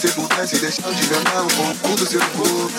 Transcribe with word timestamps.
você 0.00 0.12
pudesse 0.12 0.58
deixar 0.58 0.90
de 0.94 1.06
ganhar 1.08 1.42
um 1.42 1.48
pouco 1.76 1.96
do 1.96 2.06
seu 2.06 2.20
corpo. 2.20 2.72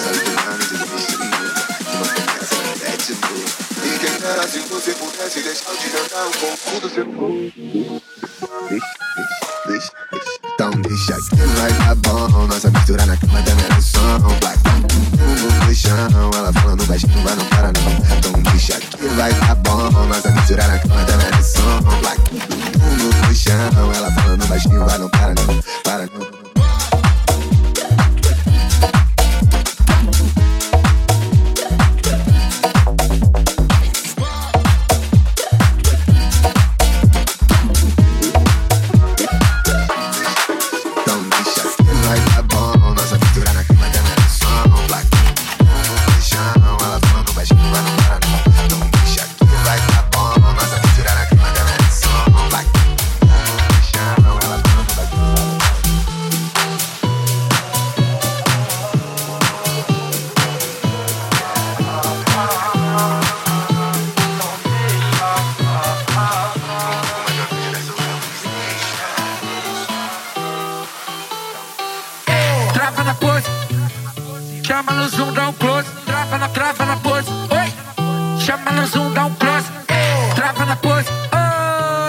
E 3.83 3.99
quem 3.99 4.27
era 4.27 4.47
se 4.47 4.59
você 4.61 4.91
pudesse 4.93 5.41
deixar 5.43 5.71
de 5.75 5.89
ganhar 5.89 6.25
um 6.25 6.31
pouco 6.31 6.79
do 6.81 6.89
seu 6.89 7.05
corpo. 7.05 8.01
Então 10.55 10.71
deixa 10.81 11.13
que 11.29 11.35
vai 11.35 11.71
dar 11.73 11.95
bom, 11.95 12.47
nossa 12.47 12.71
mistura 12.71 13.05
na 13.05 13.15
cama 13.15 13.39
da 13.43 13.50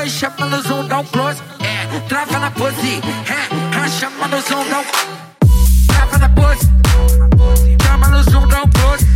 oi, 0.03 0.11
chama 0.11 0.47
no 0.47 0.61
zoom, 0.63 0.87
dá 0.89 0.99
um 0.99 1.05
close. 1.05 1.41
É, 1.61 2.01
trava 2.09 2.39
na 2.41 2.51
pose, 2.51 3.01
é, 3.29 3.85
é 3.85 3.89
chama 3.89 4.27
no 4.27 4.41
zoom, 4.41 4.69
dá 4.69 4.81
um. 4.81 4.85
Trava 5.87 6.19
na 6.19 6.29
pose, 6.29 6.69
chama 7.83 8.09
no 8.09 8.23
zoom, 8.25 8.49
dá 8.49 8.63
um 8.65 8.71
close. 8.71 9.12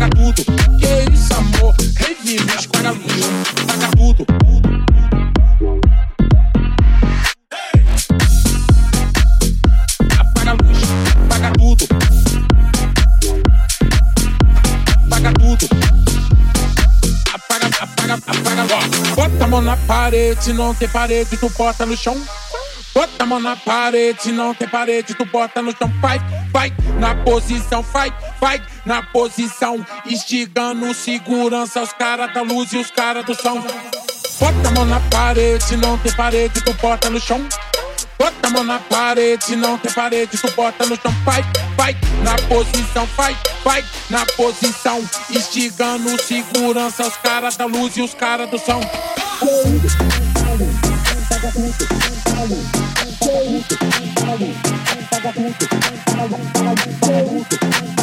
Apaga 0.00 0.16
tudo. 0.16 0.44
Que 0.78 1.12
isso, 1.12 1.34
amor? 1.34 1.74
Revi 1.98 2.40
no 2.40 2.54
escurinho. 2.54 2.94
Apaga 3.60 3.90
tudo. 3.98 4.26
Apaga 10.18 10.52
luz, 10.54 10.78
apaga 11.24 11.52
tudo. 11.58 11.86
Tudo. 15.38 15.68
Apaga, 17.34 17.66
apaga, 17.66 18.14
apaga. 18.14 18.74
Ó, 18.74 19.14
Bota 19.14 19.44
a 19.44 19.48
mão 19.48 19.60
na 19.60 19.76
parede, 19.76 20.52
não 20.54 20.74
tem 20.74 20.88
parede, 20.88 21.36
tu 21.36 21.50
bota 21.50 21.84
no 21.84 21.96
chão. 21.96 22.16
Bota 22.94 23.22
a 23.22 23.26
mão 23.26 23.38
na 23.38 23.54
parede, 23.54 24.32
não 24.32 24.54
tem 24.54 24.66
parede, 24.66 25.14
tu 25.14 25.26
bota 25.26 25.60
no 25.60 25.76
chão. 25.76 25.92
Vai, 26.00 26.18
vai, 26.50 26.72
na 26.98 27.14
posição, 27.16 27.82
vai, 27.82 28.12
vai, 28.40 28.60
na 28.84 29.02
posição. 29.02 29.84
Instigando 30.06 30.92
segurança, 30.94 31.82
os 31.82 31.92
caras 31.92 32.32
da 32.32 32.42
luz 32.42 32.72
e 32.72 32.78
os 32.78 32.90
caras 32.90 33.24
do 33.24 33.34
som. 33.34 33.62
Bota 34.40 34.68
a 34.68 34.70
mão 34.72 34.86
na 34.86 35.00
parede, 35.00 35.76
não 35.76 35.98
tem 35.98 36.12
parede, 36.12 36.60
tu 36.62 36.72
bota 36.74 37.10
no 37.10 37.20
chão. 37.20 37.46
Bota 38.18 38.46
a 38.46 38.50
mão 38.50 38.64
na 38.64 38.78
parede, 38.78 39.54
não 39.56 39.78
tem 39.78 39.92
parede, 39.92 40.38
tu 40.38 40.50
bota 40.52 40.86
no 40.86 40.96
chão. 40.96 41.14
Vai, 41.24 41.44
vai, 41.76 41.96
na 42.22 42.34
posição, 42.48 43.06
vai, 43.16 43.36
vai, 43.62 43.84
na 44.08 44.24
posição. 44.26 45.02
Instigando 45.30 46.20
segurança, 46.22 47.06
os 47.06 47.16
caras 47.18 47.56
da 47.56 47.66
luz 47.66 47.96
e 47.96 48.02
os 48.02 48.14
caras 48.14 48.50
do 48.50 48.58
som 48.58 48.80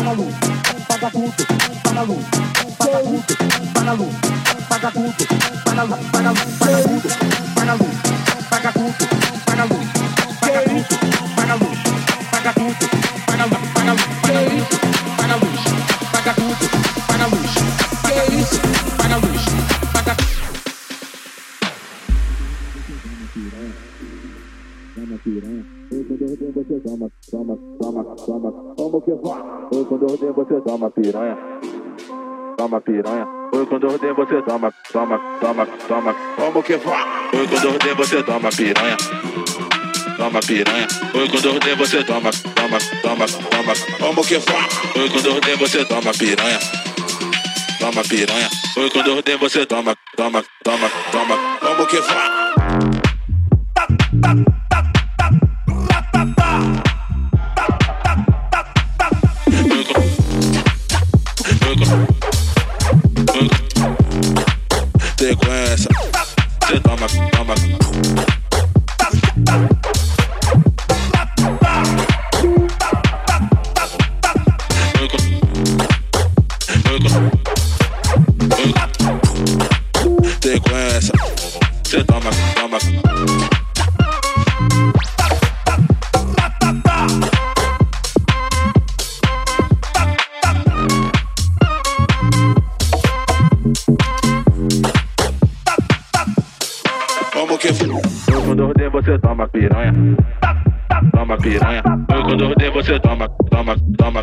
na 0.08 0.14
luz, 0.14 0.34
paga 0.88 1.10
puto, 1.10 1.44
paga 1.84 2.04
luz, 2.04 2.26
paga 2.80 3.00
puto, 3.00 3.36
paga 3.74 3.94
luz, 3.94 4.16
paga 4.70 4.92
puto, 4.92 5.26
paga 5.66 5.84
luz, 5.84 6.00
paga 6.12 6.34
puto. 6.34 7.47
Como 28.76 29.02
que 29.02 29.12
vai? 29.14 29.42
Oi, 29.74 29.86
quando 29.86 30.04
eu 30.04 30.34
você 30.34 30.62
toma 30.62 30.92
piranha. 30.92 31.38
Toma 32.58 32.82
piranha. 32.82 33.26
Oi, 33.54 33.66
quando 33.66 33.88
eu 33.88 34.16
você 34.16 34.42
toma, 34.42 34.74
toma, 34.92 35.18
toma, 35.40 35.66
toma. 35.88 36.14
Como 36.36 36.62
que 36.64 36.76
vai? 36.76 37.06
Oi, 37.34 37.48
quando 37.48 37.88
eu 37.88 37.96
você 37.96 38.22
toma 38.22 38.50
piranha. 38.50 38.98
Toma 40.18 40.40
piranha. 40.42 40.88
Oi, 41.14 41.30
quando 41.30 41.46
eu 41.70 41.78
você 41.78 42.04
toma, 42.04 42.32
toma, 42.32 42.78
toma, 43.02 43.26
toma. 43.50 43.74
Como 44.00 44.22
que 44.26 44.38
vai? 44.40 44.68
Oi, 45.02 45.10
quando 45.10 45.28
eu 45.28 45.58
você 45.58 45.86
toma 45.86 46.12
piranha. 46.12 46.60
Toma 47.80 48.04
piranha. 48.04 48.50
Oi, 48.76 48.90
quando 48.90 49.08
eu 49.08 49.40
você 49.40 49.66
toma, 49.66 49.96
toma, 50.18 50.44
toma, 50.66 50.90
toma. 51.14 51.38
Como 51.62 51.88
que 51.88 52.02
vai? 52.02 52.28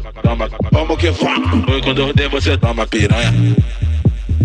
Toma, 0.00 0.48
toma. 0.48 0.70
Como 0.70 0.96
que 0.96 1.12
foi? 1.12 1.74
Eu 1.74 1.82
quando 1.82 2.06
ordem 2.06 2.28
você 2.28 2.56
toma 2.56 2.86
piranha. 2.86 3.32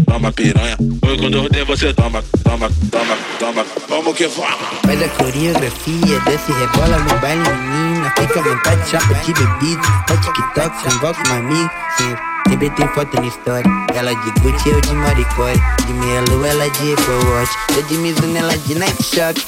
Toma 0.05 0.31
piranha. 0.31 0.77
Eu 0.79 1.17
quando 1.17 1.41
ordem 1.41 1.63
você 1.65 1.93
toma, 1.93 2.23
toma, 2.43 2.69
toma, 2.91 3.17
toma. 3.39 3.65
Como 3.87 4.13
que 4.13 4.27
foi? 4.27 4.45
Faz 4.85 5.03
a 5.03 5.09
coreografia, 5.09 6.19
desce, 6.25 6.51
rebola 6.51 6.97
no 6.99 7.19
baile, 7.19 7.49
menina. 7.49 8.13
Fica 8.17 8.39
à 8.39 8.43
vontade, 8.43 8.89
chapa 8.89 9.13
de 9.13 9.33
bebida. 9.33 9.81
Tá 10.07 10.17
TikTok, 10.17 10.83
convoca 10.83 11.33
uma. 11.33 11.69
Sim, 11.97 12.15
sempre 12.47 12.69
tem 12.71 12.87
foto 12.89 13.21
na 13.21 13.27
história. 13.27 13.71
Ela 13.95 14.13
de 14.13 14.31
Gucci, 14.41 14.69
eu 14.69 14.81
de 14.81 14.93
Maricore. 14.93 15.59
De 15.85 15.93
Melo, 15.93 16.45
ela 16.45 16.69
de 16.69 16.93
Apple 16.93 17.29
Watch. 17.31 17.51
Eu 17.75 17.83
de 17.83 17.97
Mizuno, 17.97 18.37
ela 18.37 18.57
de 18.57 18.75
Nike 18.75 19.03
Shock. 19.03 19.41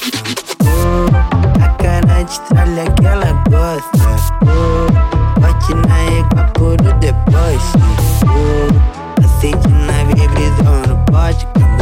Oh, 0.64 1.62
a 1.62 1.68
cara 1.82 2.22
de 2.22 2.40
tralha 2.48 2.84
que 2.98 3.06
ela 3.06 3.32
gosta. 3.48 3.98
Oh, 4.46 5.21
bate 5.62 5.74
na 5.86 6.02
égua 6.04 6.44
por 6.54 6.74
o 6.74 6.92
deboche. 6.98 7.72
Oh, 8.26 9.24
aceite 9.24 9.68
na 9.68 10.04
brisa 10.04 10.86
no 10.88 10.96
pote. 11.06 11.46
Como 11.54 11.81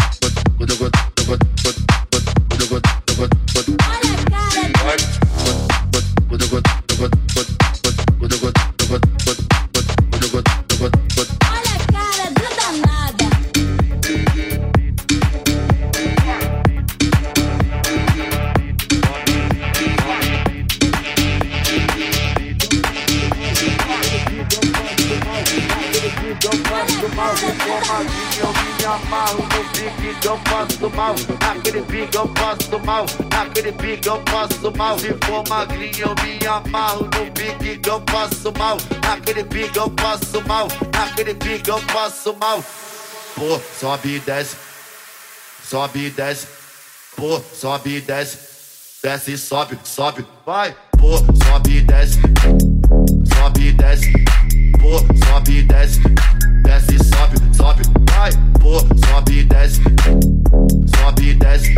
Eu 33.91 34.23
faço 34.29 34.71
mal. 34.77 34.97
Se 34.97 35.13
for 35.25 35.43
magrinho, 35.49 35.91
eu 35.99 36.15
me 36.23 36.47
amarro 36.47 37.03
no 37.05 37.31
eu 37.85 38.03
faço 38.09 38.53
mal. 38.57 38.77
Naquele 39.03 39.41
eu 39.75 39.93
faço 39.99 40.41
mal. 40.47 40.67
Naquele 40.93 41.37
eu 41.67 41.77
faço 41.89 42.33
mal. 42.39 42.63
Pô, 43.35 43.59
sobe 43.79 44.15
e 44.15 44.19
desce. 44.19 44.55
Sobe 45.67 46.05
e 46.05 46.09
desce. 46.09 46.47
Pô, 47.17 47.41
sobe 47.53 47.97
e 47.97 48.01
desce. 48.01 48.37
Desce 49.03 49.33
e 49.33 49.37
sobe, 49.37 49.77
sobe, 49.83 50.25
vai. 50.45 50.75
Pô, 50.97 51.17
sobe 51.43 51.77
e 51.77 51.81
desce. 51.81 52.19
Sobe 53.35 53.67
e 53.67 53.71
desce. 53.73 54.13
Pô, 54.79 54.99
sobe 55.25 55.57
e 55.57 55.63
desce. 55.63 55.99
Desce 56.63 56.95
e 56.95 57.03
sobe, 57.03 57.55
sobe, 57.55 57.83
vai. 58.09 58.31
Pô, 58.59 58.79
sobe 59.05 59.39
e 59.39 59.43
desce. 59.43 59.81
Sobe 60.95 61.29
e 61.29 61.33
desce. 61.33 61.75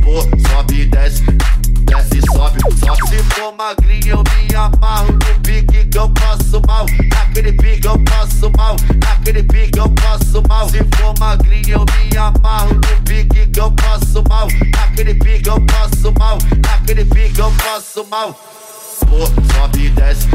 Pô, 0.00 0.22
sobe 0.48 0.82
e 0.82 0.86
desce. 0.86 1.22
Desce 1.22 2.18
e 2.18 2.32
sobe, 2.32 2.58
sobe. 2.78 3.08
Se 3.08 3.22
for 3.34 3.54
magrinho, 3.56 4.16
eu 4.16 4.24
me 4.24 4.54
amarro 4.54 5.12
no 5.12 5.40
pique 5.42 5.84
que 5.84 5.98
eu 5.98 6.10
faço 6.18 6.62
mal. 6.66 6.86
Naquele 7.10 7.52
pique 7.52 7.86
eu 7.86 8.02
faço 8.08 8.50
mal. 8.56 8.76
Naquele 9.04 9.42
pique 9.42 9.78
eu 9.78 9.92
faço 10.00 10.42
mal. 10.48 10.68
Se 10.68 10.78
for 10.96 11.14
magrinho, 11.18 11.72
eu 11.72 11.84
me 11.84 12.16
amarro 12.16 12.74
no 12.74 13.02
pique 13.04 13.46
que 13.46 13.60
eu 13.60 13.72
faço 13.80 14.22
mal. 14.28 14.48
Naquele 14.74 15.14
pique 15.14 15.48
eu 15.48 15.62
faço 15.70 16.12
mal. 16.18 16.38
Naquele 16.64 17.04
pique 17.04 17.38
eu 17.38 17.50
faço 17.52 18.06
mal. 18.10 18.34
Pô, 19.08 19.26
sobe 19.54 19.86
e 19.86 19.90
desce. 19.90 20.28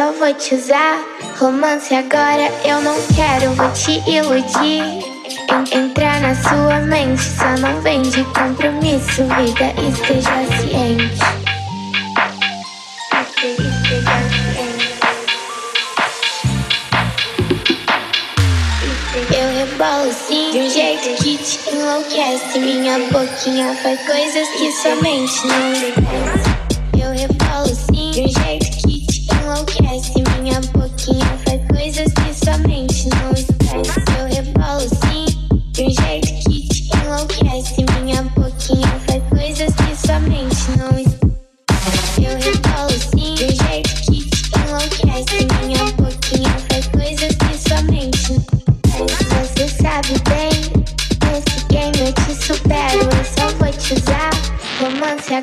Só 0.00 0.12
vou 0.12 0.32
te 0.32 0.54
usar. 0.54 0.98
Romance 1.38 1.94
agora 1.94 2.50
eu 2.64 2.80
não 2.80 2.96
quero, 3.14 3.52
vou 3.52 3.70
te 3.72 4.02
iludir. 4.10 4.82
En- 5.52 5.78
entrar 5.78 6.20
na 6.22 6.34
sua 6.34 6.80
mente, 6.80 7.20
só 7.22 7.50
não 7.60 7.78
vem 7.82 8.00
de 8.00 8.24
compromisso, 8.24 9.24
vida, 9.24 9.74
esteja 9.90 10.30
ciente. 10.58 11.20
Este- 13.20 13.62
Esteja 13.62 14.16
ciente. 14.30 15.00
Eu 19.36 19.48
rebolo 19.58 20.12
sim, 20.12 20.50
de 20.52 20.58
um 20.60 20.70
jeito 20.70 21.22
que 21.22 21.36
te 21.36 21.58
enlouquece. 21.74 22.58
Minha 22.58 22.98
boquinha 23.10 23.74
faz 23.82 24.00
coisas 24.06 24.48
que 24.48 24.72
somente 24.72 25.46
não. 25.46 25.72
Eu 27.04 27.10
rebolo 27.12 27.74
sim, 27.74 28.10
de 28.12 28.20
um 28.22 28.28
jeito 28.28 28.49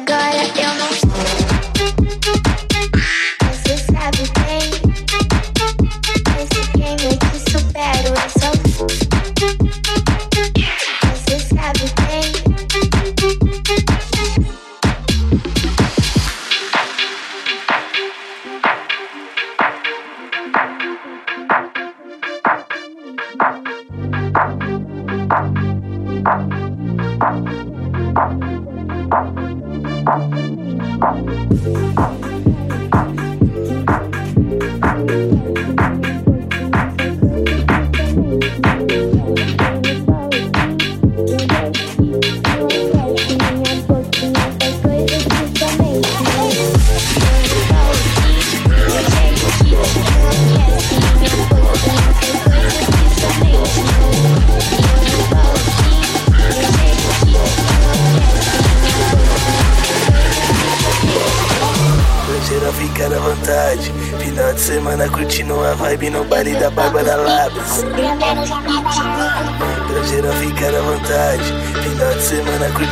good. 0.08 0.37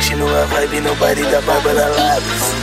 Continua 0.06 0.42
a 0.42 0.46
vibe 0.46 0.82
no 0.82 0.94
baile 0.94 1.24
da 1.24 1.40
Bárbara 1.40 1.88
Labs. 1.88 2.54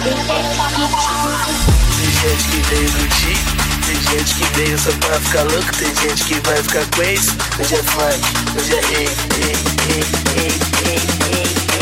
Tem 1.99 2.10
gente 2.21 2.47
que 2.47 2.62
veio 2.69 2.88
iludir, 2.88 3.38
tem 3.86 4.01
gente 4.01 4.36
que 4.36 4.45
veio 4.56 4.79
só 4.79 4.91
pra 4.93 5.19
ficar 5.19 5.43
louco, 5.51 5.75
tem 5.75 5.93
gente 5.93 6.23
que 6.23 6.39
vai 6.47 6.56
ficar 6.63 6.86
crazy. 6.91 7.36
Hoje 7.60 7.75
é 7.75 7.84
funk, 7.84 8.21
hoje 8.58 8.75
é 8.75 8.79
ei, 8.97 9.10
ei, 9.41 9.58
ei, 9.89 10.06
ei, 10.38 10.51
ei, 10.88 11.01
ei. 11.36 11.72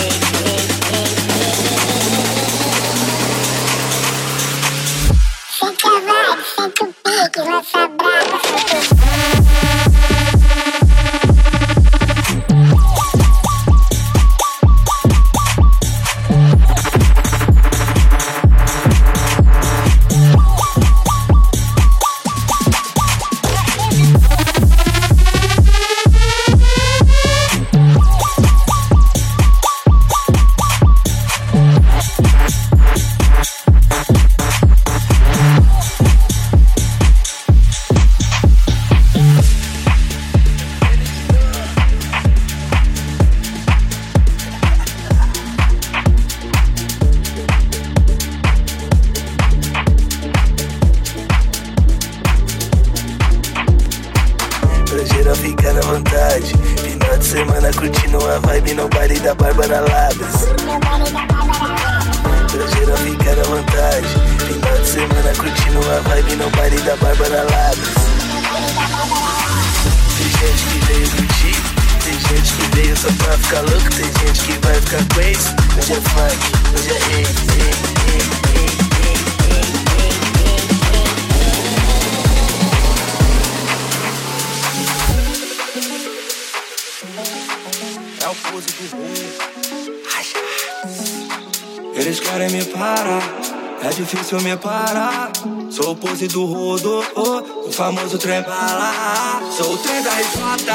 O 98.32 98.44
famoso 98.44 98.44
trem 98.44 98.44
bala. 98.44 99.41
Sou 99.52 99.74
o 99.74 99.78
trem 99.78 100.02
da 100.04 100.12
RJ, 100.12 100.72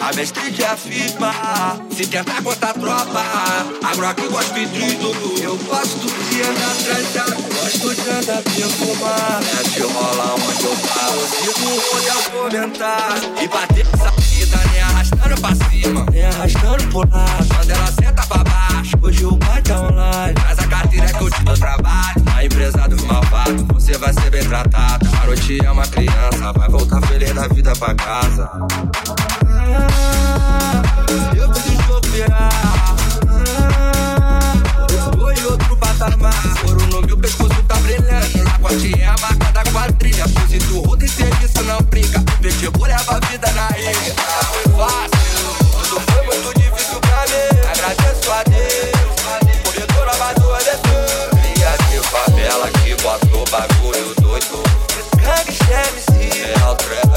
a 0.00 0.16
mestre 0.16 0.64
afirma. 0.64 1.32
Se 1.94 2.06
tentar 2.06 2.40
botar 2.40 2.74
tropa, 2.74 3.24
agora 3.84 4.14
que 4.14 4.28
gosto 4.28 4.52
pedrido. 4.52 5.12
Eu 5.40 5.56
gosto 5.58 6.06
de 6.28 6.42
andar 6.42 6.74
trançado, 6.84 7.42
gosto 7.42 7.94
de 7.94 8.10
andar 8.10 8.42
perfumado. 8.42 9.46
Mete 9.54 9.80
rola 9.82 10.34
onde 10.34 10.64
eu 10.64 10.76
paro, 10.88 11.20
sigo 11.28 11.68
onde 11.94 12.06
eu 12.06 12.22
comentar. 12.30 13.18
E 13.40 13.48
bater 13.48 13.86
essa 13.92 14.10
vida, 14.20 14.60
nem 14.72 14.82
arrastando 14.82 15.40
pra 15.40 15.70
cima, 15.70 16.06
nem 16.12 16.26
arrastando 16.26 16.84
pro 16.88 16.98
lado. 16.98 17.48
Quando 17.54 17.70
ela 17.70 17.86
senta 17.86 18.26
pra 18.26 18.44
baixo, 18.44 18.96
hoje 19.00 19.24
o 19.24 19.36
pai 19.36 19.62
tá 19.62 19.80
online. 19.80 20.34
Traz 20.34 20.58
a 20.58 20.66
carteira 20.66 21.06
que 21.06 21.22
eu 21.22 21.30
te 21.30 21.44
dou 21.44 21.56
trabalho. 21.56 22.24
A 22.34 22.44
empresa 22.44 22.88
dos 22.88 23.02
malvados, 23.04 23.62
você 23.72 23.96
vai 23.98 24.12
ser 24.12 24.30
bem 24.30 24.44
tratado. 24.44 24.99
Garotinha 25.30 25.68
é 25.68 25.70
uma 25.70 25.86
criança, 25.86 26.52
vai 26.52 26.68
voltar 26.68 27.00
feliz 27.06 27.32
da 27.32 27.46
vida 27.46 27.72
pra 27.76 27.94
casa. 27.94 28.50
Eu 31.36 31.48
preciso 31.48 31.96
operar. 31.96 32.96
Em 35.38 35.44
outro 35.44 35.76
patamar. 35.76 36.34
Ouro 36.66 36.84
no 36.86 37.02
meu 37.02 37.16
pescoço 37.16 37.62
tá 37.68 37.76
brilhando. 37.76 38.42
Lagote 38.44 39.00
é 39.00 39.06
a 39.06 39.14
marca 39.20 39.52
da 39.52 39.62
quadrilha. 39.70 40.28
Pose 40.28 40.58
do 40.58 40.80
rodo 40.80 41.04
e 41.04 41.08
serviço 41.08 41.62
não 41.62 41.80
brinca. 41.82 42.20
Pitbull 42.42 42.88
leva 42.88 43.16
a 43.16 43.20
vida 43.20 43.52
na 43.52 43.78
ilha. 43.78 44.14
Não 44.16 44.42
foi 44.52 44.72
fácil, 44.72 45.88
tudo 45.88 46.00
foi 46.00 46.26
muito 46.26 46.54
difícil 46.54 46.69
Let 55.70 55.94
me 55.94 56.00
see 56.00 56.40
it 56.40 56.60
all 56.62 56.74
through. 56.74 57.09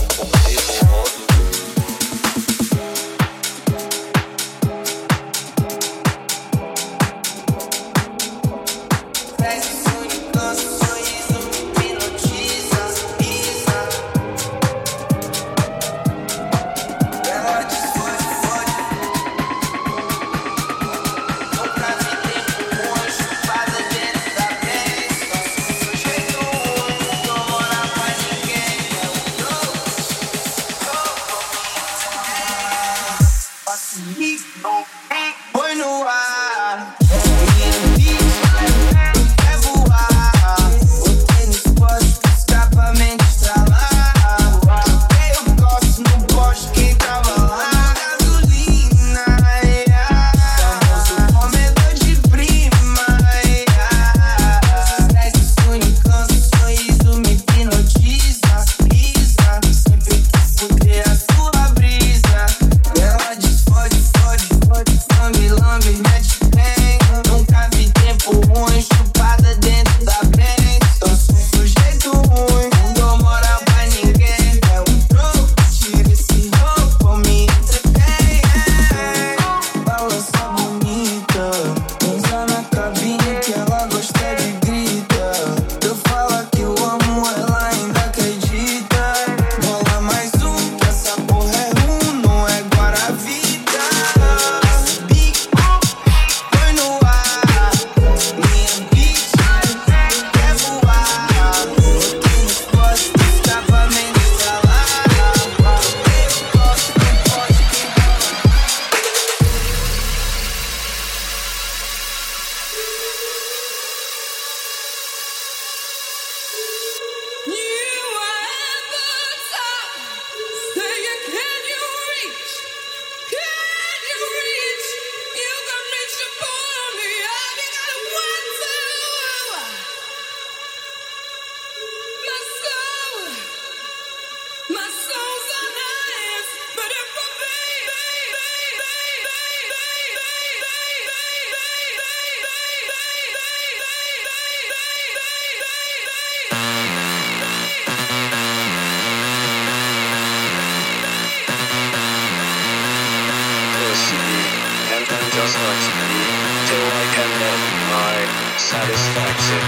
does 155.43 155.55
not 155.55 155.75
end 155.75 156.67
till 156.67 156.87
I 156.87 157.05
can 157.15 157.31
have 157.43 157.63
my 157.91 158.15
satisfaction, 158.55 159.63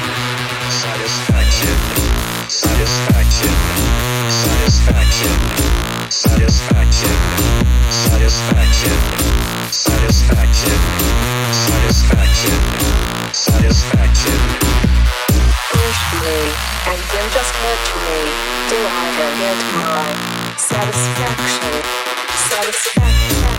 satisfaction, 0.72 1.78
satisfaction, 2.48 3.54
satisfaction, 4.32 5.36
satisfaction, 6.08 7.18
satisfaction, 7.92 9.00
satisfaction, 9.76 10.80
satisfaction, 11.52 12.60
satisfaction. 13.36 14.40
Push 15.76 16.02
me, 16.24 16.38
and 16.88 17.00
then 17.12 17.28
just 17.36 17.52
hurt 17.52 17.88
me, 18.00 18.20
till 18.72 18.88
I 18.88 19.08
can 19.18 19.34
get 19.44 19.60
my 19.76 20.08
satisfaction, 20.56 21.76
satisfaction. 22.48 23.55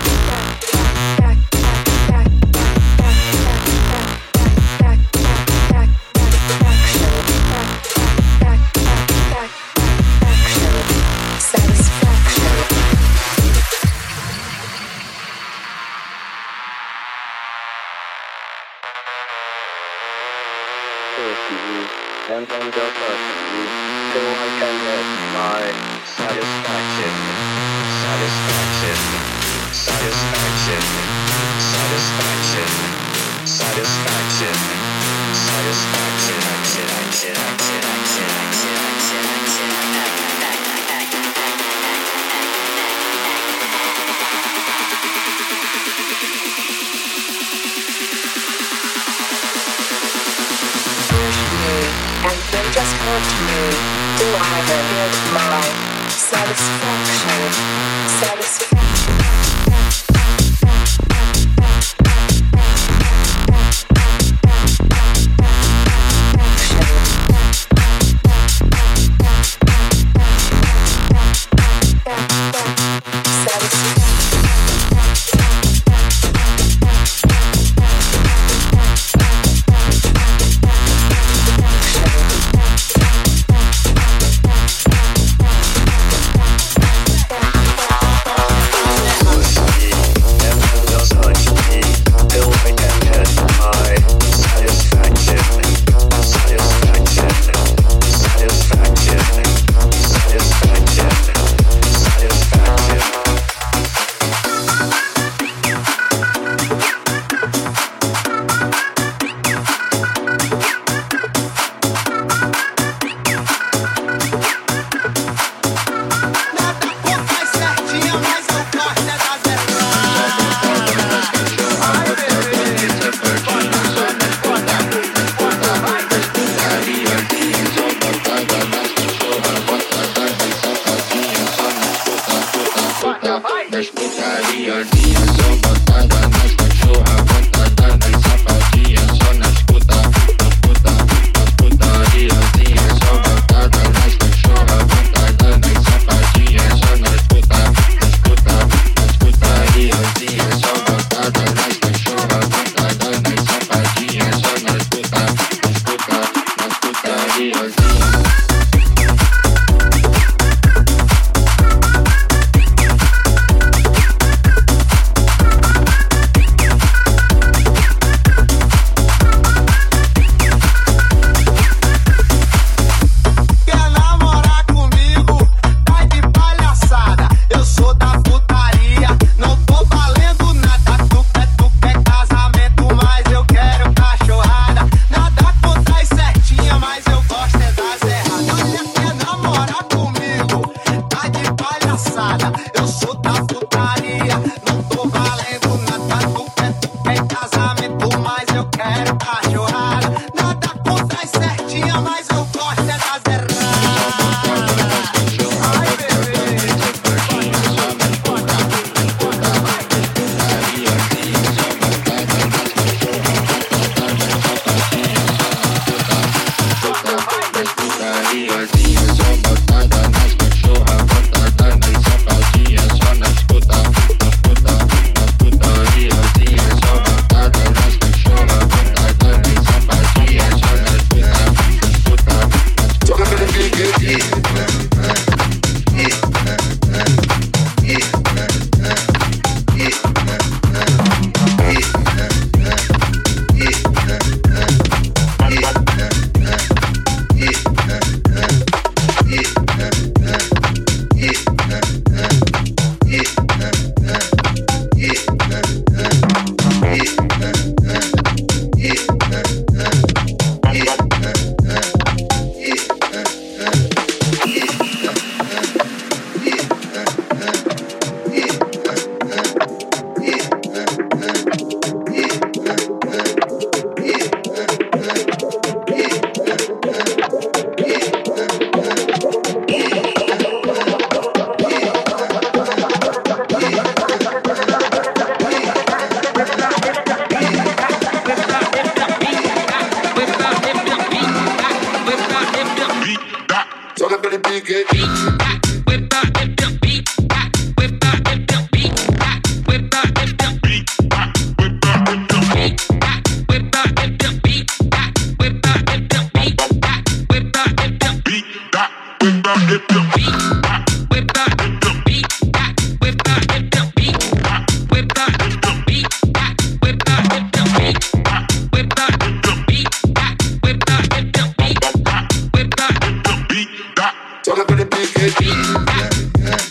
Só 324.46 324.52
aquele 324.52 324.84
pique. 324.84 325.32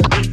Pega 0.10 0.25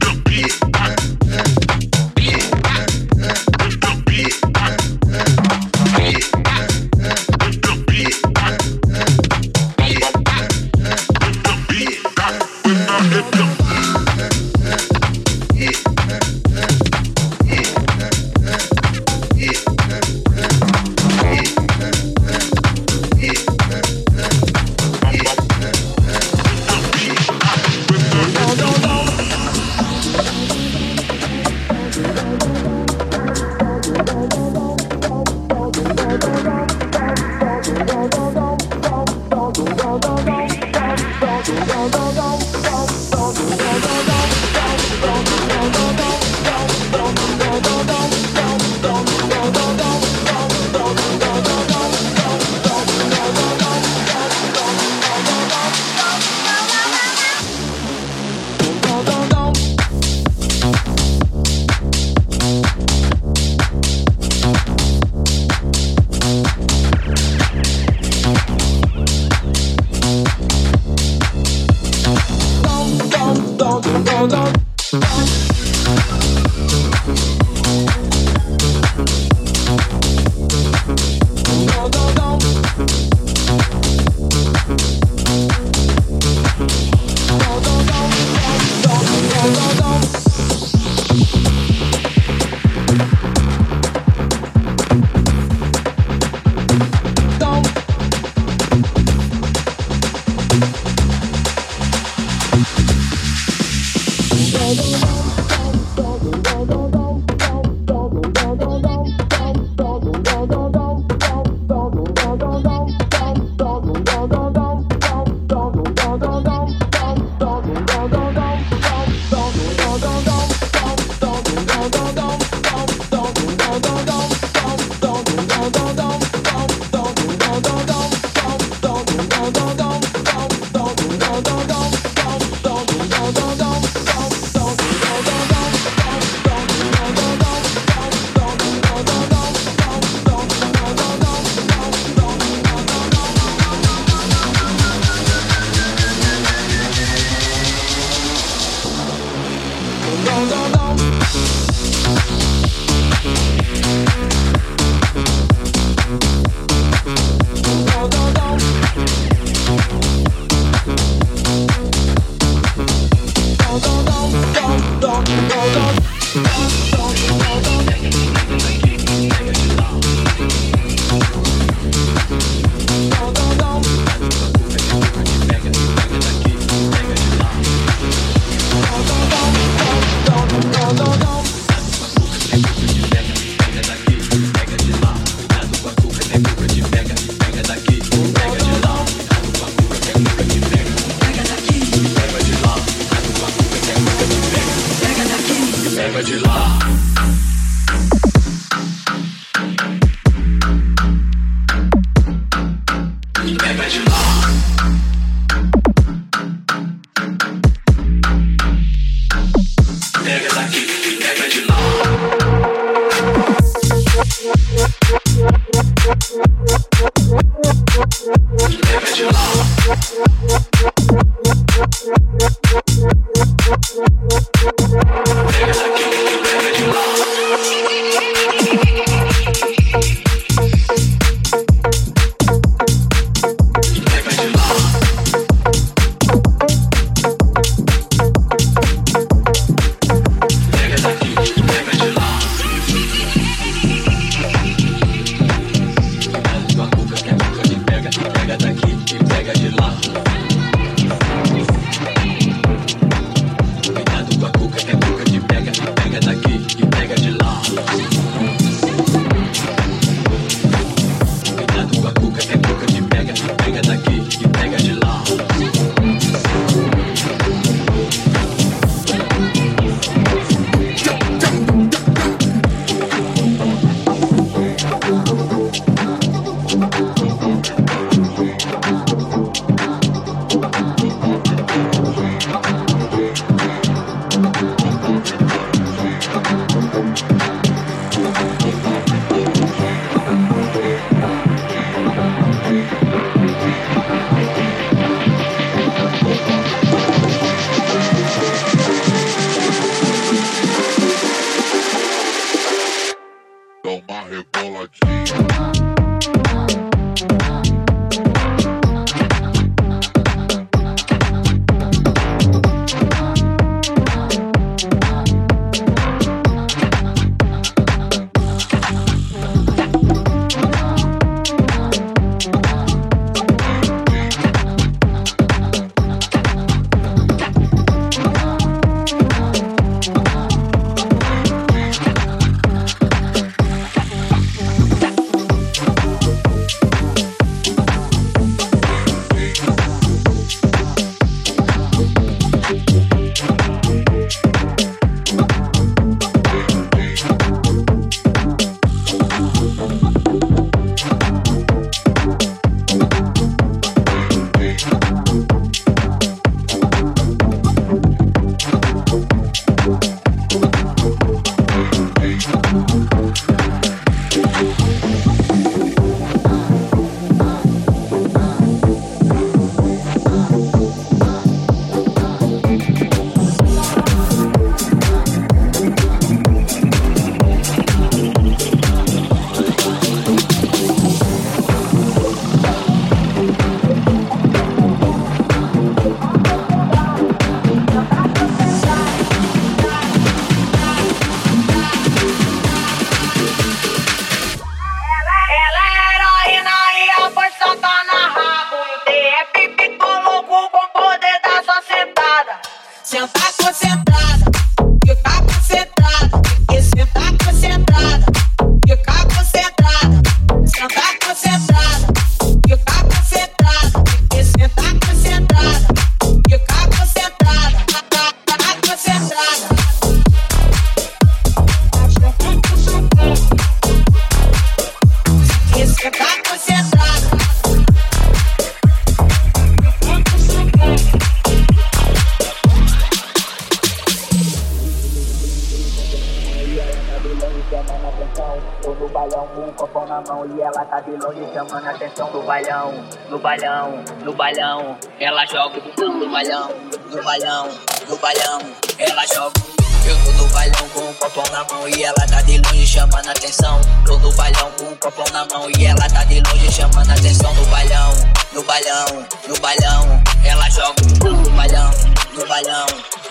no 444.73 444.79
bailão. 444.79 444.99
Ela 445.21 445.47
joga 445.47 445.79
o 445.79 445.83
botão 445.83 446.19
no 446.19 446.31
bailão, 446.31 446.71
no 447.11 447.23
bailão, 447.23 447.69
no 448.09 448.17
bailão. 448.17 448.61
Ela 448.99 449.27
joga. 449.27 449.61
Eu 450.05 450.17
tô 450.25 450.33
no 450.33 450.49
bailão 450.49 450.89
com 450.89 451.01
o 451.01 451.15
copão 451.15 451.45
na 451.53 451.65
mão 451.65 451.89
e 451.89 452.03
ela 452.03 452.27
tá 452.27 452.43
de 452.43 452.59
longe 452.59 452.87
chamando 452.87 453.29
atenção. 453.29 453.81
Tô 454.05 454.19
no 454.19 454.33
bailão 454.33 454.71
com 454.73 454.85
o 454.87 454.97
copão 454.97 455.25
na 455.33 455.47
mão 455.47 455.71
e 455.79 455.87
ela 455.87 456.09
tá 456.09 456.25
de 456.25 456.41
longe 456.41 456.73
chamando 456.73 457.11
atenção 457.11 457.55
no 457.55 457.65
bailão, 457.67 458.13
no 458.53 458.65
bailão, 458.65 459.27
no 459.47 459.61
bailão. 459.61 460.23
Ela 460.45 460.69
joga 460.71 460.95
o 461.03 461.07
botão 461.07 461.37
no 461.37 461.51
bailão, 461.51 461.91
no 462.35 462.47
bailão, 462.47 462.87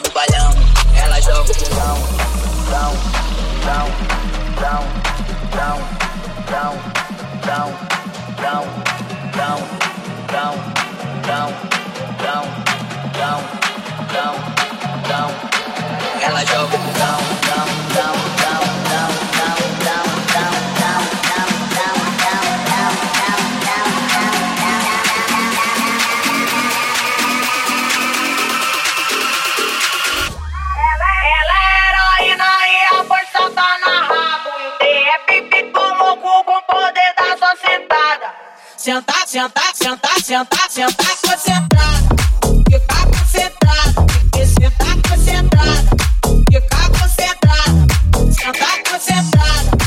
no 0.05 0.11
bailão. 0.11 0.53
Ela 0.95 1.19
joga 1.19 1.41
o 1.41 1.45
botão, 1.45 1.97
botão, 2.65 2.93
botão 3.59 4.21
down, 4.61 4.85
down, 5.51 5.81
down, 7.41 7.71
down, 8.37 8.65
down, 9.35 9.81
down, 10.31 10.90
down, 11.23 11.51
down, 12.17 12.47
down, 13.13 13.41
down, 14.13 14.35
down. 15.07 15.31
Ela 16.21 16.43
joga 16.45 16.77
down, 16.97 17.40
Sentar, 38.81 39.27
sentar, 39.27 39.75
sentar, 39.75 40.19
sentar, 40.23 40.71
sentar 40.71 41.15
concentrada. 41.21 42.15
Ficar 42.67 43.05
concentrada. 43.11 44.07
Que 44.33 44.47
sentar 44.47 44.95
concentrada. 45.07 45.89
Ficar 46.51 46.89
concentrada. 46.89 47.87
Sentar 48.33 48.83
concentrada. 48.89 49.80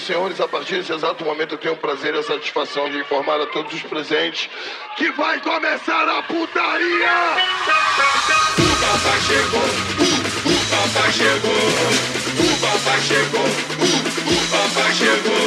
E 0.00 0.06
senhores, 0.06 0.40
a 0.40 0.48
partir 0.48 0.76
desse 0.76 0.92
exato 0.92 1.24
momento 1.24 1.54
eu 1.54 1.58
tenho 1.58 1.74
o 1.74 1.76
prazer 1.76 2.14
e 2.14 2.18
a 2.18 2.22
satisfação 2.22 2.88
de 2.90 2.98
informar 2.98 3.40
a 3.40 3.46
todos 3.46 3.72
os 3.74 3.82
presentes 3.82 4.48
que 4.96 5.10
vai 5.12 5.38
começar 5.40 6.08
a 6.08 6.22
putaria! 6.22 7.36
O 8.58 8.76
papai 8.80 9.20
chegou, 9.20 9.60
o, 9.60 10.04
o 10.48 10.56
papai 10.70 11.12
chegou, 11.12 11.52
o 12.38 12.60
papai 12.60 13.00
chegou, 13.00 13.44
o, 13.44 13.90
o 14.30 14.48
papai 14.48 14.92
chegou, 14.94 15.44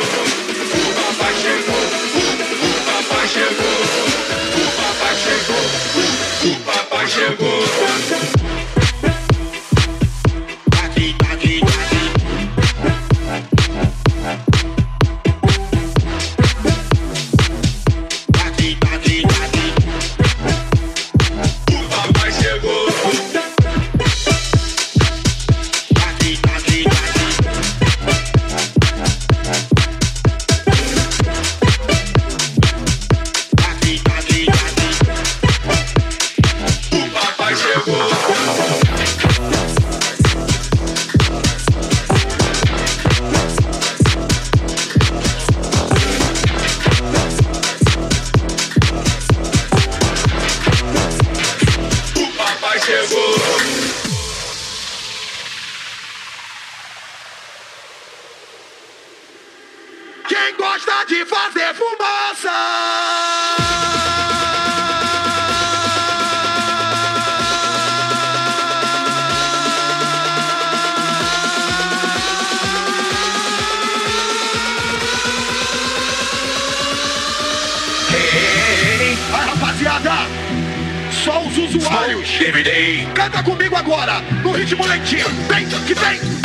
o 0.53 0.93
papai 0.93 1.33
chegou, 1.41 1.83
o, 2.13 2.29
o 2.53 2.81
papai 2.85 3.27
chegou, 3.27 3.75
o 4.53 4.71
papai 4.77 5.15
chegou, 5.17 5.63
o, 5.95 6.49
o 6.49 6.59
papai 6.63 7.07
chegou. 7.07 7.59
O 8.39 8.42
Usuários! 81.75 82.29
Canta 83.15 83.41
comigo 83.43 83.75
agora, 83.75 84.21
no 84.43 84.51
ritmo 84.51 84.85
lentinho! 84.85 85.27
Vem, 85.49 85.67
que 85.67 85.93
vem! 85.95 86.42